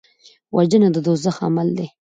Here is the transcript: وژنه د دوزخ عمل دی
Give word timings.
وژنه 0.55 0.89
د 0.95 0.97
دوزخ 1.05 1.35
عمل 1.47 1.67
دی 1.77 1.87